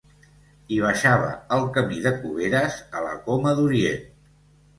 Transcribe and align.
Hi 0.69 0.77
baixava 0.85 1.27
el 1.57 1.65
Camí 1.75 1.99
de 2.07 2.13
Cuberes 2.23 2.79
a 3.01 3.05
la 3.05 3.13
Coma 3.29 3.55
d'Orient. 3.61 4.11